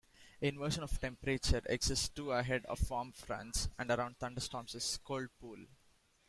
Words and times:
Inversion 0.41 0.81
of 0.81 0.99
temperature 0.99 1.61
exists 1.69 2.09
too 2.09 2.31
ahead 2.31 2.65
of 2.65 2.89
warm 2.89 3.11
fronts, 3.11 3.69
and 3.77 3.91
around 3.91 4.17
thunderstorms' 4.17 4.97
cold 5.03 5.27
pool. 5.39 5.67